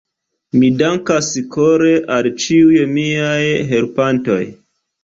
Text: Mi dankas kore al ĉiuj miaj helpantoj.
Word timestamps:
Mi 0.61 0.69
dankas 0.79 1.29
kore 1.57 1.93
al 2.17 2.33
ĉiuj 2.47 2.81
miaj 2.99 3.41
helpantoj. 3.75 4.43